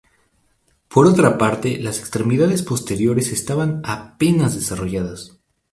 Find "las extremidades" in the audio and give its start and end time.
1.77-2.63